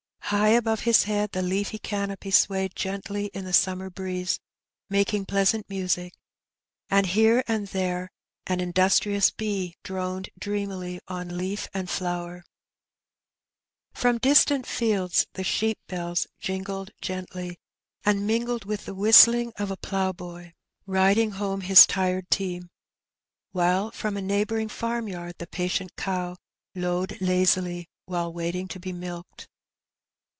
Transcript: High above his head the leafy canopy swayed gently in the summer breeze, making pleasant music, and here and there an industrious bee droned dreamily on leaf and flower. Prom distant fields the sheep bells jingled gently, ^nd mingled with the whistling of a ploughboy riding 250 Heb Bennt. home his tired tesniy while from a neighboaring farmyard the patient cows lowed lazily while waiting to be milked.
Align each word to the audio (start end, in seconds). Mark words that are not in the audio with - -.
High 0.33 0.51
above 0.51 0.81
his 0.83 1.03
head 1.03 1.33
the 1.33 1.41
leafy 1.41 1.77
canopy 1.77 2.31
swayed 2.31 2.73
gently 2.73 3.25
in 3.33 3.43
the 3.43 3.51
summer 3.51 3.89
breeze, 3.89 4.39
making 4.89 5.25
pleasant 5.25 5.69
music, 5.69 6.13
and 6.89 7.05
here 7.05 7.43
and 7.49 7.67
there 7.67 8.13
an 8.47 8.61
industrious 8.61 9.29
bee 9.29 9.75
droned 9.83 10.29
dreamily 10.39 11.01
on 11.09 11.37
leaf 11.37 11.67
and 11.73 11.89
flower. 11.89 12.45
Prom 13.93 14.19
distant 14.19 14.65
fields 14.65 15.27
the 15.33 15.43
sheep 15.43 15.79
bells 15.87 16.27
jingled 16.39 16.91
gently, 17.01 17.59
^nd 18.05 18.21
mingled 18.21 18.63
with 18.63 18.85
the 18.85 18.95
whistling 18.95 19.51
of 19.59 19.69
a 19.69 19.75
ploughboy 19.75 20.53
riding 20.85 21.31
250 21.31 21.31
Heb 21.33 21.33
Bennt. 21.33 21.37
home 21.39 21.61
his 21.67 21.85
tired 21.85 22.29
tesniy 22.29 22.69
while 23.51 23.91
from 23.91 24.15
a 24.15 24.21
neighboaring 24.21 24.69
farmyard 24.69 25.35
the 25.39 25.47
patient 25.47 25.97
cows 25.97 26.37
lowed 26.73 27.19
lazily 27.19 27.89
while 28.05 28.31
waiting 28.31 28.69
to 28.69 28.79
be 28.79 28.93
milked. 28.93 29.49